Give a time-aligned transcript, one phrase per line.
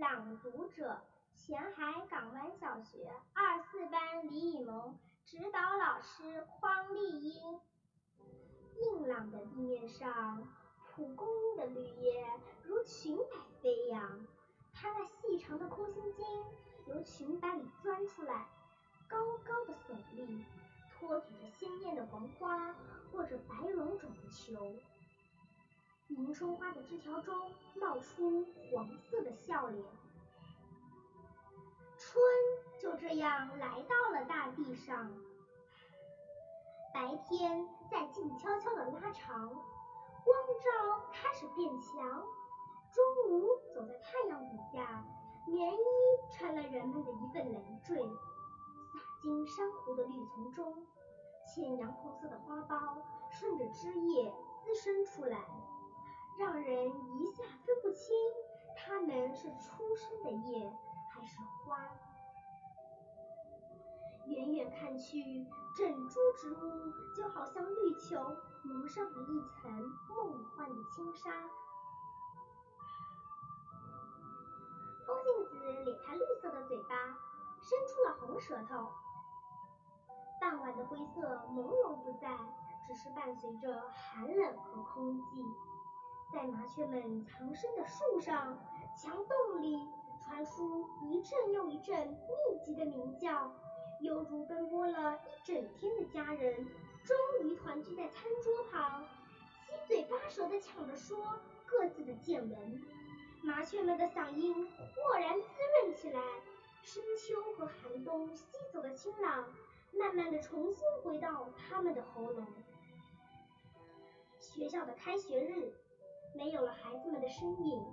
[0.00, 0.98] 朗读者：
[1.36, 7.60] 前海港湾小学二四班李以萌，指导老师匡丽英。
[8.78, 10.42] 硬朗的地面上，
[10.88, 12.26] 蒲公英的绿叶
[12.62, 14.26] 如裙摆飞扬，
[14.72, 16.24] 它那细长的空心茎
[16.86, 18.48] 由裙摆里钻出来，
[19.06, 20.46] 高高的耸立，
[20.98, 22.74] 托举着鲜艳的黄花
[23.12, 24.74] 或者白绒种的球。
[26.10, 27.34] 迎春花的枝条中
[27.76, 29.84] 冒出黄色的笑脸。
[31.96, 32.22] 春
[32.80, 35.12] 就这样来到了大地上。
[36.92, 42.26] 白天在静悄悄的拉长，光照开始变强。
[42.92, 45.04] 中午走在太阳底下，
[45.46, 45.78] 棉衣
[46.32, 48.02] 成了人们的一份累赘。
[48.02, 50.86] 洒进珊瑚的绿丛中，
[51.46, 54.34] 浅洋红色的花苞顺着枝叶
[54.64, 55.38] 滋生出来。
[56.40, 58.16] 让人一下分不清
[58.74, 60.72] 它们是出生的叶
[61.12, 61.78] 还是花。
[64.24, 65.22] 远远看去，
[65.76, 68.18] 整株植物就好像绿球
[68.62, 69.70] 蒙上了一层
[70.08, 71.30] 梦幻的轻纱。
[75.06, 76.96] 风信子咧开绿色的嘴巴，
[77.60, 78.88] 伸出了红舌头。
[80.40, 82.34] 傍晚的灰色朦胧不在，
[82.86, 85.44] 只是伴随着寒冷和空寂。
[86.32, 88.56] 在麻雀们藏身的树上、
[88.96, 89.80] 墙洞里，
[90.24, 93.52] 传出一阵又一阵密集的鸣叫，
[94.00, 96.66] 犹如奔波了一整天的家人
[97.04, 99.04] 终于团聚在餐桌旁，
[99.66, 101.18] 七嘴八舌地抢着说
[101.66, 102.80] 各自的见闻。
[103.42, 105.46] 麻雀们的嗓音豁然滋
[105.82, 106.22] 润起来，
[106.84, 109.48] 深秋和寒冬吸走的清朗，
[109.92, 112.46] 慢慢地重新回到它们的喉咙。
[114.38, 115.72] 学校的开学日。
[116.34, 117.84] 没有了孩子们的身影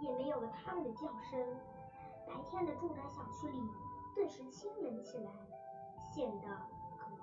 [0.00, 1.40] 也没有了他们的叫声。
[2.26, 3.60] 白天的住宅小区里
[4.14, 5.30] 顿时清冷起来
[5.98, 6.46] 显得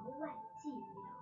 [0.04, 1.19] 格外寂寥。